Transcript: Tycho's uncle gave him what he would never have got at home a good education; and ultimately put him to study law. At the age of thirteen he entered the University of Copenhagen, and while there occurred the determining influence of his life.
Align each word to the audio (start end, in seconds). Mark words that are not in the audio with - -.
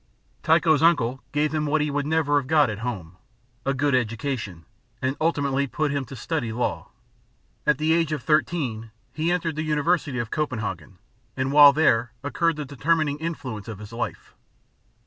Tycho's 0.41 0.81
uncle 0.81 1.21
gave 1.31 1.53
him 1.53 1.67
what 1.67 1.79
he 1.79 1.91
would 1.91 2.07
never 2.07 2.39
have 2.39 2.47
got 2.47 2.71
at 2.71 2.79
home 2.79 3.17
a 3.67 3.71
good 3.75 3.93
education; 3.93 4.65
and 4.99 5.15
ultimately 5.21 5.67
put 5.67 5.91
him 5.91 6.05
to 6.05 6.15
study 6.15 6.51
law. 6.51 6.89
At 7.67 7.77
the 7.77 7.93
age 7.93 8.11
of 8.11 8.23
thirteen 8.23 8.89
he 9.13 9.31
entered 9.31 9.55
the 9.55 9.61
University 9.61 10.17
of 10.17 10.31
Copenhagen, 10.31 10.97
and 11.37 11.51
while 11.51 11.71
there 11.71 12.13
occurred 12.23 12.55
the 12.55 12.65
determining 12.65 13.19
influence 13.19 13.67
of 13.67 13.77
his 13.77 13.93
life. 13.93 14.33